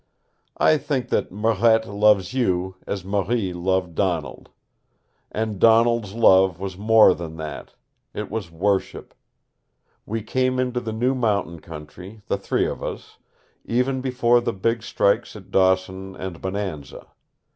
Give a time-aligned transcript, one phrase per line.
[0.57, 4.49] I think that Marette loves you as Marie loved Donald.
[5.31, 7.75] And Donald's love was more than that.
[8.11, 9.13] It was worship.
[10.07, 13.19] We came into the new mountain country, the three of us,
[13.63, 17.05] even before the big strikes at Dawson and Bonanza.